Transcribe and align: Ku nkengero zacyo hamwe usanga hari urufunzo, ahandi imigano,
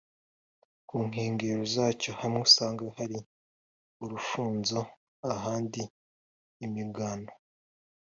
Ku 0.87 0.95
nkengero 1.07 1.63
zacyo 1.73 2.11
hamwe 2.21 2.39
usanga 2.47 2.83
hari 2.97 3.17
urufunzo, 4.03 4.79
ahandi 5.33 5.81
imigano, 6.65 7.31